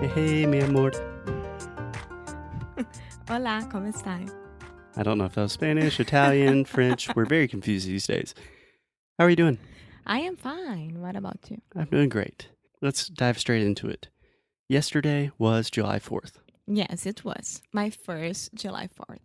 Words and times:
Hey, 0.00 0.46
mi 0.46 0.60
amor. 0.60 0.92
Hola, 3.28 3.66
¿cómo 3.70 3.88
está? 3.88 4.20
I 4.96 5.02
don't 5.02 5.18
know 5.18 5.24
if 5.24 5.34
that 5.34 5.42
was 5.42 5.52
Spanish, 5.52 5.98
Italian, 6.00 6.64
French. 6.66 7.14
We're 7.14 7.24
very 7.24 7.48
confused 7.48 7.88
these 7.88 8.06
days. 8.06 8.34
How 9.18 9.24
are 9.24 9.30
you 9.30 9.36
doing? 9.36 9.58
I 10.06 10.20
am 10.20 10.36
fine. 10.36 11.00
What 11.00 11.16
about 11.16 11.38
you? 11.50 11.60
I'm 11.74 11.86
doing 11.86 12.08
great. 12.08 12.48
Let's 12.82 13.08
dive 13.08 13.38
straight 13.38 13.62
into 13.62 13.88
it. 13.88 14.08
Yesterday 14.68 15.30
was 15.38 15.70
July 15.70 15.98
4th. 15.98 16.32
Yes, 16.66 17.06
it 17.06 17.24
was 17.24 17.62
my 17.72 17.90
first 17.90 18.54
July 18.54 18.88
4th. 18.88 19.20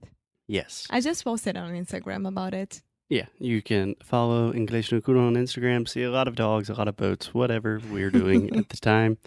Yes. 0.47 0.87
I 0.89 1.01
just 1.01 1.23
posted 1.23 1.57
on 1.57 1.71
Instagram 1.71 2.27
about 2.27 2.53
it. 2.53 2.81
Yeah, 3.09 3.25
you 3.39 3.61
can 3.61 3.95
follow 4.03 4.53
English 4.53 4.91
no 4.91 5.01
Kuro 5.01 5.27
on 5.27 5.33
Instagram, 5.35 5.87
see 5.87 6.03
a 6.03 6.11
lot 6.11 6.27
of 6.29 6.35
dogs, 6.35 6.69
a 6.69 6.73
lot 6.73 6.87
of 6.87 6.95
boats, 6.95 7.33
whatever 7.33 7.81
we're 7.91 8.09
doing 8.11 8.55
at 8.57 8.69
the 8.69 8.77
time. 8.81 9.17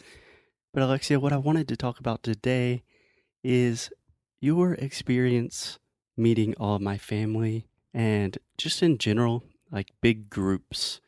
But 0.74 0.82
Alexia, 0.82 1.20
what 1.20 1.32
I 1.32 1.36
wanted 1.36 1.68
to 1.68 1.76
talk 1.76 2.00
about 2.00 2.24
today 2.24 2.82
is 3.44 3.90
your 4.40 4.72
experience 4.74 5.78
meeting 6.16 6.52
all 6.58 6.74
of 6.74 6.82
my 6.82 6.98
family 6.98 7.68
and 7.94 8.36
just 8.58 8.82
in 8.82 8.98
general, 8.98 9.44
like 9.70 9.90
big 10.00 10.28
groups 10.28 11.00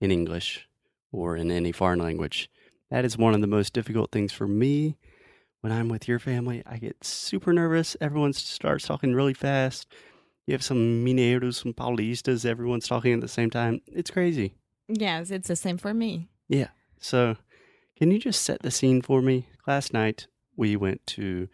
in 0.00 0.10
English 0.10 0.66
or 1.12 1.36
in 1.36 1.50
any 1.50 1.70
foreign 1.70 1.98
language. 1.98 2.48
That 2.90 3.04
is 3.04 3.18
one 3.18 3.34
of 3.34 3.42
the 3.42 3.46
most 3.46 3.74
difficult 3.74 4.10
things 4.10 4.32
for 4.32 4.48
me 4.48 4.96
when 5.60 5.70
I'm 5.70 5.90
with 5.90 6.08
your 6.08 6.18
family. 6.18 6.62
I 6.64 6.78
get 6.78 7.04
super 7.04 7.52
nervous. 7.52 7.98
Everyone 8.00 8.32
starts 8.32 8.86
talking 8.86 9.14
really 9.14 9.34
fast. 9.34 9.86
You 10.46 10.52
have 10.52 10.64
some 10.64 11.04
mineiros, 11.04 11.56
some 11.56 11.74
paulistas, 11.74 12.46
everyone's 12.46 12.88
talking 12.88 13.12
at 13.12 13.20
the 13.20 13.28
same 13.28 13.50
time. 13.50 13.82
It's 13.86 14.10
crazy. 14.10 14.54
Yes, 14.88 15.30
it's 15.30 15.48
the 15.48 15.56
same 15.56 15.76
for 15.76 15.92
me. 15.92 16.30
Yeah. 16.48 16.68
So, 17.00 17.36
can 18.00 18.10
you 18.10 18.18
just 18.18 18.42
set 18.42 18.62
the 18.62 18.70
scene 18.70 19.02
for 19.02 19.20
me? 19.22 19.46
Last 19.66 19.92
night, 19.92 20.26
we 20.56 20.74
went 20.74 21.06
to 21.08 21.48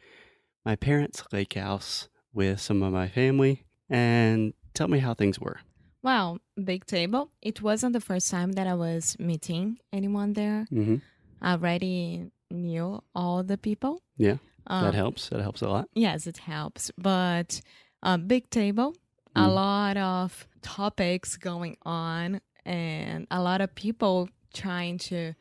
my 0.64 0.76
parents' 0.76 1.22
lake 1.32 1.54
house 1.54 2.08
with 2.32 2.60
some 2.60 2.82
of 2.82 2.92
my 2.92 3.08
family 3.08 3.64
and 3.90 4.54
tell 4.72 4.88
me 4.88 5.00
how 5.00 5.12
things 5.14 5.38
were. 5.40 5.58
Well, 6.02 6.38
big 6.62 6.86
table. 6.86 7.30
It 7.42 7.60
wasn't 7.62 7.92
the 7.92 8.00
first 8.00 8.30
time 8.30 8.52
that 8.52 8.66
I 8.66 8.74
was 8.74 9.16
meeting 9.18 9.78
anyone 9.92 10.34
there. 10.34 10.66
Mm-hmm. 10.72 10.96
I 11.42 11.52
already 11.52 12.30
knew 12.50 13.02
all 13.14 13.42
the 13.42 13.58
people. 13.58 14.00
Yeah, 14.16 14.36
Um, 14.68 14.84
that 14.84 14.94
helps. 14.94 15.28
That 15.30 15.40
helps 15.40 15.62
a 15.62 15.68
lot. 15.68 15.88
Yes, 15.94 16.26
it 16.26 16.38
helps. 16.38 16.90
But 16.96 17.60
a 18.02 18.18
big 18.18 18.50
table, 18.50 18.94
a 19.34 19.40
Mm. 19.48 19.54
lot 19.54 19.96
of 19.96 20.46
topics 20.62 21.36
going 21.36 21.76
on, 21.84 22.40
and 22.64 23.26
a 23.30 23.40
lot 23.42 23.60
of 23.60 23.74
people 23.74 24.28
trying 24.54 24.98
to 25.10 25.34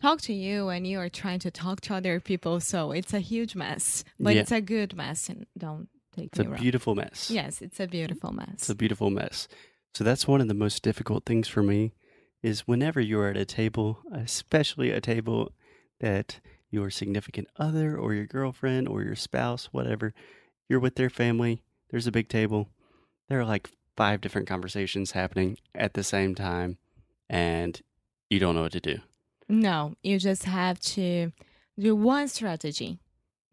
talk 0.00 0.20
to 0.22 0.32
you, 0.32 0.68
and 0.68 0.86
you 0.86 0.98
are 0.98 1.08
trying 1.08 1.38
to 1.40 1.50
talk 1.50 1.80
to 1.82 1.94
other 1.94 2.20
people. 2.20 2.60
So 2.60 2.92
it's 2.92 3.12
a 3.12 3.20
huge 3.20 3.54
mess, 3.54 4.04
but 4.18 4.34
Yeah. 4.34 4.42
it's 4.42 4.52
a 4.52 4.60
good 4.60 4.96
mess. 4.96 5.28
And 5.28 5.46
don't 5.56 5.88
take 6.14 6.26
It's 6.26 6.38
a 6.38 6.44
me 6.44 6.50
wrong. 6.50 6.60
beautiful 6.60 6.94
mess. 6.94 7.30
Yes, 7.30 7.60
it's 7.62 7.80
a 7.80 7.86
beautiful 7.86 8.32
mess. 8.32 8.48
It's 8.54 8.70
a 8.70 8.74
beautiful 8.74 9.10
mess. 9.10 9.48
So 9.94 10.04
that's 10.04 10.26
one 10.28 10.40
of 10.40 10.48
the 10.48 10.54
most 10.54 10.82
difficult 10.82 11.24
things 11.24 11.48
for 11.48 11.62
me 11.62 11.92
is 12.42 12.66
whenever 12.66 13.00
you're 13.00 13.28
at 13.28 13.36
a 13.36 13.44
table, 13.44 14.00
especially 14.12 14.90
a 14.90 15.00
table 15.00 15.52
that 15.98 16.40
your 16.70 16.88
significant 16.90 17.48
other 17.56 17.96
or 17.98 18.14
your 18.14 18.26
girlfriend 18.26 18.88
or 18.88 19.02
your 19.02 19.16
spouse, 19.16 19.66
whatever, 19.72 20.14
you're 20.68 20.80
with 20.80 20.94
their 20.94 21.10
family, 21.10 21.62
there's 21.90 22.06
a 22.06 22.12
big 22.12 22.28
table. 22.28 22.68
There 23.28 23.40
are 23.40 23.44
like 23.44 23.68
five 23.96 24.20
different 24.20 24.46
conversations 24.48 25.10
happening 25.10 25.58
at 25.74 25.94
the 25.94 26.04
same 26.04 26.34
time 26.34 26.78
and 27.28 27.82
you 28.30 28.38
don't 28.38 28.54
know 28.54 28.62
what 28.62 28.72
to 28.72 28.80
do. 28.80 29.00
No, 29.50 29.94
you 30.02 30.18
just 30.18 30.44
have 30.44 30.78
to 30.80 31.32
do 31.78 31.96
one 31.96 32.28
strategy, 32.28 32.98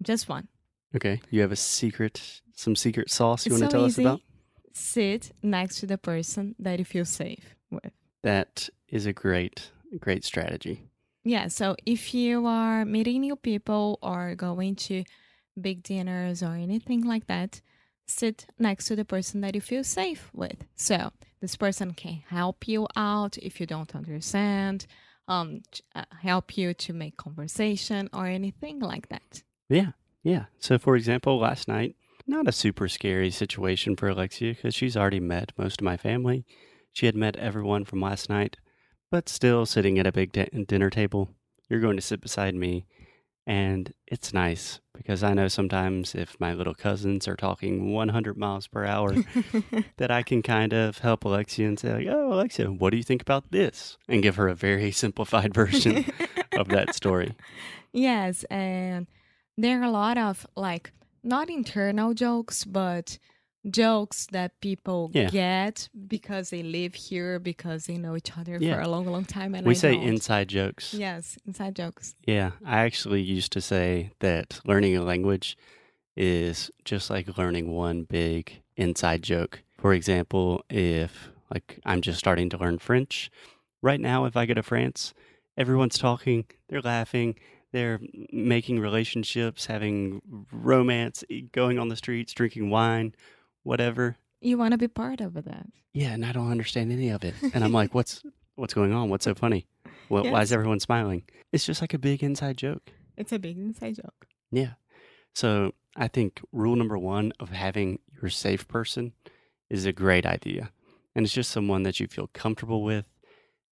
just 0.02 0.30
one. 0.30 0.48
Okay. 0.96 1.20
You 1.30 1.42
have 1.42 1.52
a 1.52 1.56
secret 1.58 2.42
some 2.54 2.76
secret 2.76 3.12
sauce 3.12 3.46
you 3.46 3.54
It's 3.54 3.62
want 3.62 3.72
to 3.72 3.78
so 3.78 3.80
tell 3.80 3.88
easy. 3.88 4.02
us 4.04 4.06
about? 4.06 4.22
Sit 4.74 5.32
next 5.44 5.80
to 5.80 5.86
the 5.86 5.98
person 5.98 6.56
that 6.60 6.80
you 6.80 6.86
feel 6.86 7.06
safe 7.06 7.56
with. 7.70 7.92
That 8.24 8.70
is 8.88 9.06
a 9.06 9.14
great 9.14 9.72
great 10.00 10.24
strategy. 10.24 10.84
Yeah, 11.24 11.50
so 11.50 11.76
if 11.86 12.14
you 12.14 12.46
are 12.46 12.86
meeting 12.86 13.22
new 13.22 13.36
people 13.36 14.00
or 14.02 14.34
going 14.36 14.76
to 14.88 15.04
big 15.60 15.84
dinners 15.84 16.42
or 16.42 16.54
anything 16.56 17.02
like 17.04 17.28
that, 17.28 17.62
sit 18.08 18.46
next 18.58 18.86
to 18.86 18.96
the 18.96 19.04
person 19.06 19.42
that 19.42 19.54
you 19.56 19.62
feel 19.62 19.84
safe 19.84 20.30
with. 20.34 20.64
So 20.76 21.12
this 21.42 21.56
person 21.58 21.94
can 21.94 22.24
help 22.30 22.68
you 22.68 22.88
out 22.96 23.38
if 23.40 23.60
you 23.60 23.66
don't 23.66 23.94
understand, 23.96 24.88
um, 25.28 25.62
uh, 25.96 26.04
help 26.22 26.58
you 26.58 26.74
to 26.74 26.94
make 26.94 27.18
conversation 27.18 28.10
or 28.14 28.26
anything 28.28 28.80
like 28.80 29.10
that. 29.10 29.44
Yeah, 29.70 29.92
yeah. 30.24 30.46
So, 30.60 30.78
for 30.78 30.96
example, 30.96 31.40
last 31.40 31.68
night, 31.68 31.96
not 32.26 32.48
a 32.48 32.52
super 32.52 32.88
scary 32.88 33.32
situation 33.32 33.96
for 33.96 34.10
Alexia 34.10 34.54
because 34.54 34.76
she's 34.76 34.98
already 34.98 35.20
met 35.20 35.54
most 35.58 35.82
of 35.82 35.86
my 35.86 35.98
family. 35.98 36.46
She 36.92 37.06
had 37.06 37.16
met 37.16 37.36
everyone 37.38 37.86
from 37.86 38.02
last 38.02 38.30
night, 38.30 38.58
but 39.12 39.30
still 39.30 39.66
sitting 39.66 40.00
at 40.00 40.08
a 40.08 40.12
big 40.12 40.32
di- 40.32 40.50
dinner 40.68 40.90
table. 40.90 41.30
You're 41.70 41.80
going 41.80 41.98
to 41.98 42.02
sit 42.02 42.22
beside 42.22 42.56
me, 42.56 42.86
and 43.48 43.94
it's 44.06 44.34
nice 44.34 44.82
because 44.94 45.24
I 45.24 45.34
know 45.34 45.48
sometimes 45.48 46.14
if 46.14 46.38
my 46.38 46.54
little 46.54 46.76
cousins 46.76 47.30
are 47.30 47.38
talking 47.38 47.94
100 47.94 48.38
miles 48.38 48.68
per 48.68 48.84
hour, 48.84 49.16
that 49.98 50.12
I 50.12 50.22
can 50.22 50.42
kind 50.42 50.74
of 50.74 50.98
help 50.98 51.24
Alexia 51.24 51.66
and 51.68 51.80
say, 51.80 51.94
like, 51.94 52.08
"Oh, 52.08 52.34
Alexia, 52.34 52.70
what 52.70 52.90
do 52.92 52.98
you 52.98 53.04
think 53.04 53.22
about 53.22 53.50
this?" 53.52 53.98
and 54.10 54.22
give 54.22 54.36
her 54.36 54.50
a 54.50 54.56
very 54.56 54.92
simplified 55.04 55.54
version 55.54 56.06
of 56.52 56.68
that 56.68 56.94
story. 56.94 57.36
Yes, 57.94 58.44
and 58.46 59.08
there 59.58 59.80
are 59.80 59.86
a 59.86 59.92
lot 59.92 60.18
of 60.18 60.46
like 60.58 60.92
not 61.24 61.50
internal 61.50 62.14
jokes, 62.14 62.66
but 62.66 63.18
jokes 63.70 64.28
that 64.32 64.60
people 64.62 65.12
Yeah. 65.14 65.30
get 65.30 65.90
because 66.08 66.50
they 66.50 66.64
live 66.64 66.96
here 66.96 67.40
because 67.40 67.86
they 67.86 67.98
know 67.98 68.16
each 68.16 68.38
other 68.38 68.58
Yeah. 68.60 68.76
for 68.76 68.82
a 68.82 68.88
long, 68.88 69.06
long 69.08 69.26
time. 69.26 69.54
And 69.56 69.66
we 69.66 69.72
I 69.72 69.78
say 69.78 69.94
don't. 69.96 70.04
inside 70.08 70.48
jokes. 70.50 70.94
yes, 70.94 71.38
inside 71.46 71.76
jokes. 71.76 72.16
Yeah, 72.26 72.52
I 72.66 72.80
actually 72.80 73.22
used 73.22 73.52
to 73.54 73.62
say 73.62 74.12
that 74.20 74.60
learning 74.66 74.96
a 74.96 75.04
language 75.04 75.58
is 76.16 76.72
just 76.86 77.10
like 77.10 77.38
learning 77.38 77.72
one 77.72 78.04
big 78.04 78.62
inside 78.76 79.22
joke. 79.24 79.64
For 79.78 79.94
example, 79.94 80.64
if 80.70 81.30
like 81.54 81.80
I'm 81.86 82.02
just 82.02 82.20
starting 82.20 82.50
to 82.50 82.58
learn 82.58 82.80
French, 82.80 83.30
right 83.82 84.00
now 84.00 84.26
if 84.26 84.36
I 84.36 84.46
go 84.46 84.54
to 84.54 84.64
France, 84.64 85.14
everyone's 85.58 85.98
talking, 85.98 86.46
they're 86.70 86.82
laughing, 86.82 87.36
they're 87.72 88.00
making 88.32 88.80
relationships, 88.80 89.66
having 89.68 90.22
romance, 90.52 91.24
going 91.52 91.78
on 91.80 91.90
the 91.90 91.96
streets, 91.96 92.34
drinking 92.34 92.70
wine, 92.70 93.14
whatever. 93.68 94.16
You 94.40 94.58
want 94.58 94.72
to 94.72 94.78
be 94.78 94.88
part 94.88 95.20
of 95.20 95.34
that. 95.34 95.68
Yeah, 95.94 96.14
and 96.14 96.26
I 96.26 96.32
don't 96.32 96.50
understand 96.50 96.92
any 96.92 97.10
of 97.10 97.24
it. 97.24 97.36
And 97.54 97.64
I'm 97.64 97.74
like, 97.74 97.94
what's 97.94 98.24
what's 98.56 98.74
going 98.74 98.94
on? 98.94 99.10
What's 99.10 99.26
so 99.26 99.36
funny? 99.36 99.68
Well, 100.10 100.32
why 100.32 100.42
is 100.42 100.54
everyone 100.54 100.80
smiling? 100.80 101.24
It's 101.52 101.66
just 101.66 101.82
like 101.82 101.94
a 101.94 102.00
big 102.00 102.24
inside 102.24 102.58
joke. 102.58 102.92
It's 103.18 103.34
a 103.34 103.40
big 103.40 103.58
inside 103.58 103.96
joke. 103.96 104.28
Yeah. 104.52 104.74
So 105.36 105.74
I 105.98 106.08
think 106.08 106.40
rule 106.52 106.76
number 106.76 106.98
one 106.98 107.34
of 107.40 107.50
having 107.50 108.00
your 108.22 108.30
safe 108.30 108.68
person 108.68 109.12
is 109.70 109.86
a 109.86 109.92
great 109.92 110.26
idea. 110.26 110.72
And 111.14 111.26
it's 111.26 111.34
just 111.34 111.52
someone 111.52 111.84
that 111.84 112.00
you 112.00 112.08
feel 112.08 112.30
comfortable 112.34 112.84
with. 112.84 113.06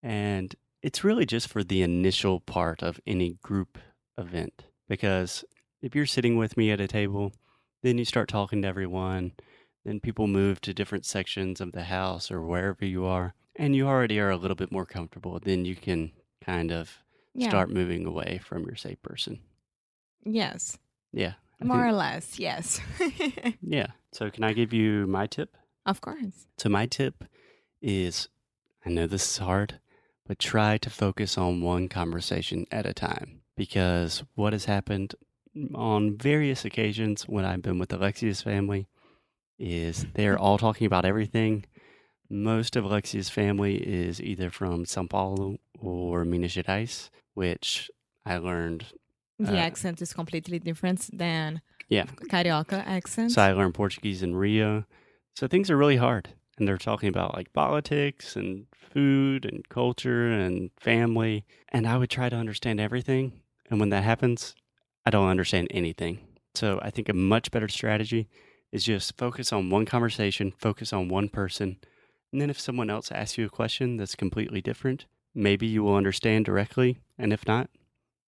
And 0.03 0.53
it's 0.81 1.03
really 1.03 1.25
just 1.25 1.47
for 1.47 1.63
the 1.63 1.81
initial 1.83 2.41
part 2.41 2.83
of 2.83 2.99
any 3.07 3.37
group 3.41 3.77
event. 4.17 4.65
Because 4.89 5.45
if 5.81 5.95
you're 5.95 6.05
sitting 6.05 6.37
with 6.37 6.57
me 6.57 6.71
at 6.71 6.81
a 6.81 6.87
table, 6.87 7.33
then 7.81 7.97
you 7.97 8.05
start 8.05 8.27
talking 8.27 8.63
to 8.63 8.67
everyone, 8.67 9.31
then 9.85 9.99
people 10.01 10.27
move 10.27 10.59
to 10.61 10.73
different 10.73 11.05
sections 11.05 11.61
of 11.61 11.71
the 11.71 11.83
house 11.83 12.29
or 12.31 12.41
wherever 12.45 12.83
you 12.85 13.05
are, 13.05 13.33
and 13.55 13.75
you 13.75 13.87
already 13.87 14.19
are 14.19 14.29
a 14.31 14.35
little 14.37 14.55
bit 14.55 14.71
more 14.71 14.85
comfortable, 14.85 15.39
then 15.39 15.63
you 15.65 15.75
can 15.75 16.11
kind 16.43 16.71
of 16.71 16.99
Yeah. 17.33 17.49
start 17.49 17.69
moving 17.69 18.05
away 18.05 18.39
from 18.43 18.63
your 18.65 18.75
safe 18.75 19.01
person. 19.01 19.39
Yes. 20.25 20.77
Yeah. 21.13 21.33
I 21.61 21.65
More 21.65 21.77
think- 21.77 21.87
or 21.93 21.93
less. 21.93 22.39
Yes. 22.39 22.79
Yeah. 23.61 23.87
So 24.11 24.29
can 24.29 24.43
I 24.43 24.53
give 24.53 24.73
you 24.73 25.07
my 25.07 25.27
tip? 25.27 25.55
of 25.85 26.01
course. 26.01 26.47
So 26.57 26.67
my 26.69 26.87
tip 26.87 27.23
is 27.81 28.27
I 28.85 28.89
know 28.89 29.05
this 29.07 29.29
is 29.31 29.37
hard, 29.37 29.79
but 30.27 30.39
try 30.39 30.77
to 30.79 30.89
focus 30.89 31.37
on 31.37 31.61
one 31.61 31.87
conversation 31.89 32.65
at 32.71 32.85
a 32.85 32.93
time. 32.93 33.41
because 33.57 34.21
what 34.35 34.51
has 34.51 34.65
happened 34.65 35.15
on 35.73 36.17
various 36.17 36.65
occasions 36.65 37.23
when 37.27 37.45
I've 37.45 37.61
been 37.61 37.79
with 37.79 37.93
Alexia's 37.93 38.41
family 38.41 38.87
is 39.59 40.05
they're 40.13 40.37
all 40.37 40.57
talking 40.57 40.87
about 40.87 41.05
everything. 41.05 41.65
Most 42.29 42.75
of 42.75 42.83
Alexia's 42.83 43.29
family 43.29 43.75
is 43.77 44.21
either 44.21 44.49
from 44.49 44.85
Sao 44.85 45.05
Paulo 45.05 45.57
or 45.79 46.25
Minas 46.25 46.55
Gerais, 46.55 47.09
which 47.33 47.89
I 48.25 48.37
learned. 48.37 48.85
The 49.37 49.57
Uh, 49.57 49.67
accent 49.67 50.01
is 50.01 50.13
completely 50.13 50.59
different 50.59 51.09
than 51.11 51.61
Yeah. 51.89 52.05
Carioca 52.31 52.83
accent. 52.87 53.31
So 53.31 53.41
I 53.41 53.51
learned 53.51 53.75
Portuguese 53.75 54.23
in 54.23 54.35
Rio. 54.35 54.85
So 55.35 55.47
things 55.47 55.69
are 55.69 55.77
really 55.77 55.97
hard. 55.97 56.29
And 56.57 56.67
they're 56.67 56.77
talking 56.77 57.09
about 57.09 57.35
like 57.35 57.51
politics 57.53 58.35
and 58.35 58.67
food 58.73 59.45
and 59.45 59.67
culture 59.67 60.31
and 60.31 60.71
family. 60.77 61.45
And 61.69 61.85
I 61.85 61.97
would 61.97 62.09
try 62.09 62.29
to 62.29 62.35
understand 62.35 62.79
everything. 62.79 63.33
And 63.69 63.79
when 63.79 63.89
that 63.89 64.03
happens, 64.03 64.55
I 65.05 65.09
don't 65.09 65.27
understand 65.27 65.67
anything. 65.69 66.19
So 66.55 66.79
I 66.81 66.89
think 66.89 67.09
a 67.09 67.13
much 67.13 67.51
better 67.51 67.67
strategy 67.67 68.29
is 68.75 68.83
just 68.83 69.17
focus 69.17 69.53
on 69.53 69.69
one 69.69 69.85
conversation, 69.85 70.51
focus 70.57 70.91
on 70.91 71.07
one 71.07 71.29
person. 71.29 71.77
And 72.31 72.41
then 72.41 72.49
if 72.49 72.59
someone 72.59 72.89
else 72.89 73.09
asks 73.11 73.37
you 73.37 73.45
a 73.45 73.49
question 73.49 73.95
that's 73.95 74.15
completely 74.15 74.61
different, 74.61 75.05
maybe 75.33 75.65
you 75.65 75.81
will 75.83 75.95
understand 75.95 76.43
directly. 76.43 76.97
And 77.17 77.31
if 77.31 77.47
not, 77.47 77.69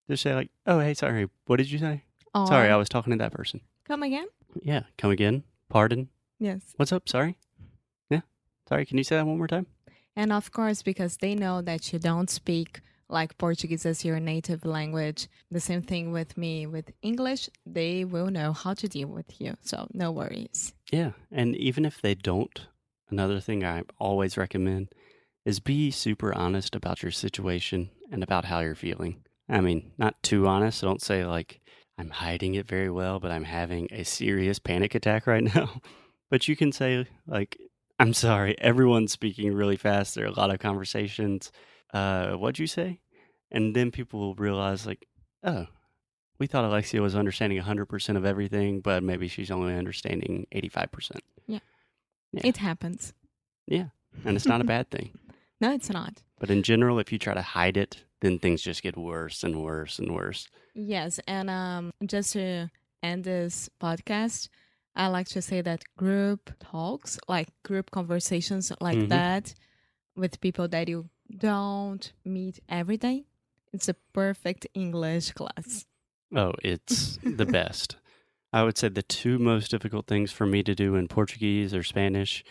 just 0.08 0.22
say 0.22 0.34
like, 0.34 0.48
oh, 0.66 0.80
hey, 0.80 0.94
sorry, 0.94 1.28
what 1.46 1.56
did 1.56 1.70
you 1.70 1.78
say? 1.78 2.02
Or- 2.34 2.46
Sorry, 2.46 2.70
I 2.70 2.76
was 2.76 2.88
talking 2.88 3.10
to 3.12 3.18
that 3.18 3.32
person. 3.32 3.60
Come 3.84 4.02
again? 4.02 4.26
Yeah, 4.62 4.84
come 4.96 5.10
again. 5.10 5.42
Pardon. 5.68 6.08
Yes. 6.38 6.62
What's 6.76 6.92
up? 6.92 7.08
Sorry. 7.08 7.36
Yeah. 8.08 8.20
Sorry. 8.68 8.86
Can 8.86 8.96
you 8.96 9.04
say 9.04 9.16
that 9.16 9.26
one 9.26 9.36
more 9.36 9.48
time? 9.48 9.66
And 10.16 10.32
of 10.32 10.50
course, 10.50 10.82
because 10.82 11.18
they 11.18 11.34
know 11.34 11.60
that 11.62 11.92
you 11.92 11.98
don't 11.98 12.30
speak 12.30 12.80
like 13.08 13.38
Portuguese 13.38 13.86
as 13.86 14.04
your 14.04 14.20
native 14.20 14.64
language, 14.64 15.28
the 15.50 15.60
same 15.60 15.82
thing 15.82 16.12
with 16.12 16.36
me 16.36 16.66
with 16.66 16.92
English, 17.02 17.48
they 17.66 18.04
will 18.04 18.30
know 18.30 18.52
how 18.52 18.74
to 18.74 18.88
deal 18.88 19.08
with 19.08 19.40
you. 19.40 19.56
So 19.62 19.88
no 19.92 20.10
worries. 20.10 20.72
Yeah. 20.92 21.12
And 21.30 21.56
even 21.56 21.84
if 21.84 22.00
they 22.00 22.14
don't, 22.14 22.66
another 23.10 23.40
thing 23.40 23.64
I 23.64 23.82
always 23.98 24.36
recommend 24.36 24.88
is 25.44 25.60
be 25.60 25.90
super 25.90 26.34
honest 26.34 26.74
about 26.74 27.02
your 27.02 27.12
situation 27.12 27.90
and 28.12 28.22
about 28.22 28.44
how 28.44 28.60
you're 28.60 28.74
feeling. 28.74 29.22
I 29.48 29.60
mean, 29.60 29.92
not 29.96 30.22
too 30.22 30.46
honest. 30.46 30.82
Don't 30.82 31.00
say 31.00 31.24
like, 31.24 31.60
I'm 31.96 32.10
hiding 32.10 32.54
it 32.54 32.68
very 32.68 32.90
well, 32.90 33.18
but 33.18 33.30
I'm 33.30 33.44
having 33.44 33.88
a 33.90 34.04
serious 34.04 34.58
panic 34.58 34.94
attack 34.94 35.26
right 35.26 35.42
now. 35.54 35.80
but 36.30 36.46
you 36.46 36.54
can 36.56 36.70
say, 36.70 37.06
like, 37.26 37.58
I'm 37.98 38.12
sorry, 38.12 38.56
everyone's 38.58 39.12
speaking 39.12 39.52
really 39.52 39.76
fast. 39.76 40.14
There 40.14 40.24
are 40.24 40.28
a 40.28 40.32
lot 40.38 40.52
of 40.52 40.60
conversations. 40.60 41.50
Uh, 41.92 42.32
what'd 42.32 42.58
you 42.58 42.66
say? 42.66 43.00
And 43.50 43.74
then 43.74 43.90
people 43.90 44.20
will 44.20 44.34
realize, 44.34 44.86
like, 44.86 45.06
oh, 45.42 45.66
we 46.38 46.46
thought 46.46 46.64
Alexia 46.64 47.00
was 47.02 47.16
understanding 47.16 47.60
100% 47.60 48.16
of 48.16 48.24
everything, 48.24 48.80
but 48.80 49.02
maybe 49.02 49.26
she's 49.28 49.50
only 49.50 49.74
understanding 49.74 50.46
85%. 50.54 51.20
Yeah. 51.46 51.58
It 52.32 52.58
happens. 52.58 53.14
Yeah. 53.66 53.86
And 54.24 54.36
it's 54.36 54.46
not 54.46 54.60
a 54.60 54.64
bad 54.64 54.90
thing. 54.90 55.10
No, 55.60 55.72
it's 55.72 55.90
not. 55.90 56.22
But 56.38 56.50
in 56.50 56.62
general, 56.62 57.00
if 57.00 57.10
you 57.10 57.18
try 57.18 57.34
to 57.34 57.42
hide 57.42 57.76
it, 57.76 58.04
then 58.20 58.38
things 58.38 58.62
just 58.62 58.80
get 58.80 58.96
worse 58.96 59.42
and 59.42 59.60
worse 59.60 59.98
and 59.98 60.14
worse. 60.14 60.46
Yes, 60.72 61.18
and 61.26 61.50
um, 61.50 61.90
just 62.06 62.34
to 62.34 62.70
end 63.02 63.24
this 63.24 63.68
podcast, 63.82 64.50
I 64.94 65.08
like 65.08 65.26
to 65.30 65.42
say 65.42 65.60
that 65.62 65.82
group 65.96 66.52
talks, 66.60 67.18
like 67.26 67.48
group 67.64 67.90
conversations 67.90 68.70
like 68.80 68.98
Mhm. 68.98 69.08
that, 69.08 69.52
with 70.14 70.40
people 70.40 70.68
that 70.68 70.86
you 70.88 71.08
don't 71.34 72.12
meet 72.24 72.60
every 72.68 72.96
day, 72.96 73.24
it's 73.72 73.88
a 73.88 73.94
perfect 74.12 74.66
English 74.74 75.32
class. 75.32 75.86
Oh, 76.34 76.52
it's 76.62 77.18
the 77.22 77.46
best. 77.60 77.96
I 78.52 78.62
would 78.62 78.78
say 78.78 78.88
the 78.88 79.02
two 79.02 79.38
most 79.38 79.70
difficult 79.70 80.06
things 80.06 80.32
for 80.32 80.46
me 80.46 80.62
to 80.62 80.74
do 80.74 80.94
in 80.94 81.08
Portuguese 81.08 81.74
or 81.74 81.82
Spanish 81.82 82.44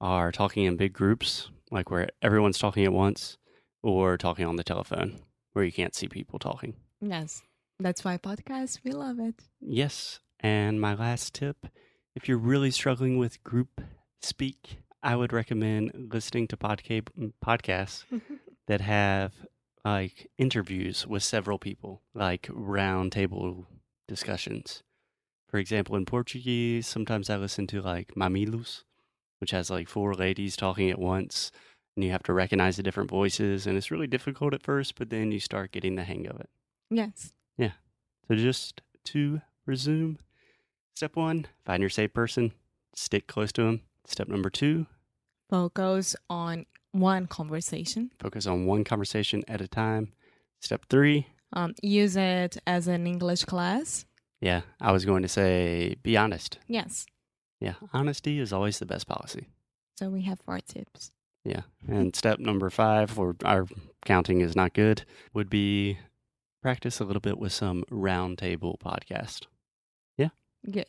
are 0.00 0.32
talking 0.32 0.64
in 0.64 0.76
big 0.76 0.92
groups, 0.92 1.50
like 1.70 1.90
where 1.90 2.08
everyone's 2.22 2.58
talking 2.58 2.84
at 2.84 2.92
once, 2.92 3.36
or 3.82 4.16
talking 4.16 4.46
on 4.46 4.56
the 4.56 4.64
telephone, 4.64 5.20
where 5.52 5.64
you 5.64 5.72
can't 5.72 5.94
see 5.94 6.08
people 6.08 6.38
talking. 6.38 6.74
Yes, 7.00 7.42
that's 7.78 8.04
why 8.04 8.16
podcasts 8.16 8.80
we 8.84 8.92
love 8.92 9.18
it. 9.18 9.34
Yes. 9.60 10.20
And 10.40 10.80
my 10.80 10.94
last 10.94 11.34
tip 11.34 11.66
if 12.14 12.28
you're 12.28 12.38
really 12.38 12.70
struggling 12.70 13.18
with 13.18 13.42
group 13.42 13.80
speak, 14.22 14.78
I 15.04 15.16
would 15.16 15.34
recommend 15.34 16.10
listening 16.12 16.48
to 16.48 16.56
podca- 16.56 17.06
mm, 17.18 17.32
podcasts 17.44 18.04
mm-hmm. 18.10 18.34
that 18.66 18.80
have 18.80 19.32
like 19.84 20.30
interviews 20.38 21.06
with 21.06 21.22
several 21.22 21.58
people, 21.58 22.00
like 22.14 22.48
round 22.50 23.12
table 23.12 23.66
discussions. 24.08 24.82
For 25.50 25.58
example, 25.58 25.94
in 25.94 26.06
Portuguese, 26.06 26.86
sometimes 26.86 27.28
I 27.28 27.36
listen 27.36 27.66
to 27.68 27.82
like 27.82 28.14
Mamilos, 28.16 28.84
which 29.40 29.50
has 29.50 29.68
like 29.68 29.88
four 29.88 30.14
ladies 30.14 30.56
talking 30.56 30.90
at 30.90 30.98
once, 30.98 31.52
and 31.94 32.04
you 32.04 32.10
have 32.10 32.22
to 32.24 32.32
recognize 32.32 32.76
the 32.76 32.82
different 32.82 33.10
voices, 33.10 33.66
and 33.66 33.76
it's 33.76 33.90
really 33.90 34.06
difficult 34.06 34.54
at 34.54 34.62
first, 34.62 34.98
but 34.98 35.10
then 35.10 35.30
you 35.30 35.38
start 35.38 35.72
getting 35.72 35.96
the 35.96 36.04
hang 36.04 36.26
of 36.26 36.40
it. 36.40 36.48
yes, 36.90 37.34
Yeah. 37.58 37.72
So 38.26 38.36
just 38.36 38.80
to 39.04 39.42
resume, 39.66 40.18
step 40.94 41.14
one, 41.14 41.46
find 41.66 41.82
your 41.82 41.90
safe 41.90 42.14
person, 42.14 42.52
stick 42.94 43.26
close 43.26 43.52
to 43.52 43.64
them. 43.64 43.82
Step 44.06 44.28
number 44.28 44.50
two, 44.50 44.86
focus 45.50 46.16
on 46.30 46.66
one 46.92 47.26
conversation. 47.26 48.10
focus 48.18 48.46
on 48.46 48.66
one 48.66 48.84
conversation 48.84 49.42
at 49.48 49.60
a 49.60 49.68
time. 49.68 50.12
Step 50.60 50.86
three, 50.88 51.26
Um, 51.52 51.74
use 51.82 52.16
it 52.16 52.56
as 52.66 52.88
an 52.88 53.06
English 53.06 53.44
class. 53.44 54.06
yeah, 54.40 54.62
I 54.80 54.92
was 54.92 55.04
going 55.04 55.22
to 55.22 55.28
say 55.28 55.96
be 56.02 56.16
honest. 56.16 56.58
Yes, 56.68 57.06
Yeah, 57.60 57.74
honesty 57.92 58.38
is 58.40 58.52
always 58.52 58.78
the 58.78 58.86
best 58.86 59.06
policy. 59.06 59.48
so 59.98 60.08
we 60.10 60.22
have 60.22 60.40
four 60.40 60.60
tips. 60.60 61.12
Yeah. 61.44 61.62
And 61.86 62.16
step 62.16 62.38
number 62.38 62.70
five, 62.70 63.18
or 63.18 63.36
our 63.44 63.66
counting 64.06 64.40
is 64.40 64.56
not 64.56 64.72
good, 64.72 65.04
would 65.34 65.50
be 65.50 65.98
practice 66.62 67.00
a 67.00 67.04
little 67.04 67.20
bit 67.20 67.38
with 67.38 67.52
some 67.52 67.84
roundtable 67.90 68.78
podcast. 68.78 69.46
Yeah. 70.16 70.30
Good. 70.70 70.86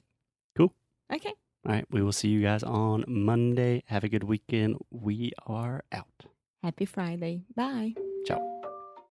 Cool. 0.58 0.72
Okay. 1.14 1.34
All 1.66 1.74
right. 1.74 1.86
We 1.90 2.02
will 2.02 2.12
see 2.12 2.28
you 2.30 2.42
guys 2.42 2.64
on 2.64 3.04
Monday. 3.08 3.84
Have 3.88 4.04
a 4.04 4.10
good 4.10 4.24
weekend. 4.24 4.78
We 4.92 5.32
are 5.48 5.84
out. 5.92 6.26
Happy 6.64 6.86
Friday. 6.86 7.44
Bye. 7.56 7.94
Ciao. 8.26 8.55